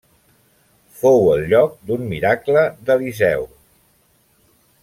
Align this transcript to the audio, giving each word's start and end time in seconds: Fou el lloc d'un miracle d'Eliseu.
Fou 1.01 1.27
el 1.33 1.45
lloc 1.51 1.77
d'un 1.91 2.07
miracle 2.15 2.65
d'Eliseu. 2.89 3.49